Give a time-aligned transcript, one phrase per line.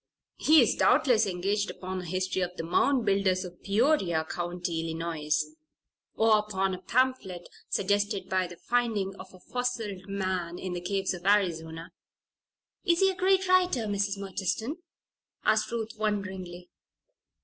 [0.39, 5.39] He is doubtless engaged upon a history of the Mound Builders of Peoria County, Illinois;
[6.15, 11.13] or upon a pamphlet suggested by the finding of a fossilized man in the caves
[11.13, 11.91] of Arizona."
[12.83, 14.17] "Is he a great writer, Mrs.
[14.17, 14.77] Murchiston?"
[15.45, 16.71] asked Ruth, wonderingly.